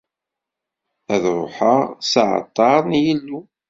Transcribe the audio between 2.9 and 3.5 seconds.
Yillu.